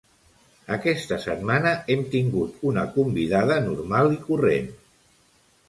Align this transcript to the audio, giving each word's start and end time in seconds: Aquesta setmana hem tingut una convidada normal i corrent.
Aquesta 0.77 1.19
setmana 1.25 1.73
hem 1.95 2.01
tingut 2.17 2.65
una 2.71 2.87
convidada 2.97 3.61
normal 3.69 4.13
i 4.17 4.21
corrent. 4.27 4.69